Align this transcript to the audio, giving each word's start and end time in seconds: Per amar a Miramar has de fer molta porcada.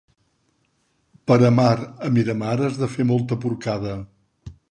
Per 1.31 1.37
amar 1.49 1.67
a 2.09 2.09
Miramar 2.17 2.57
has 2.69 2.81
de 2.85 2.91
fer 2.97 3.07
molta 3.13 3.39
porcada. 3.47 3.95